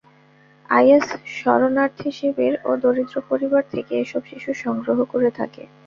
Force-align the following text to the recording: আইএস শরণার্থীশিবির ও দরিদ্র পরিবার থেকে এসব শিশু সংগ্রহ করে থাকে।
আইএস 0.69 1.07
শরণার্থীশিবির 1.37 2.53
ও 2.63 2.79
দরিদ্র 2.83 3.15
পরিবার 3.29 3.63
থেকে 3.73 3.93
এসব 4.03 4.21
শিশু 4.31 4.51
সংগ্রহ 4.63 4.97
করে 5.11 5.29
থাকে। 5.39 5.63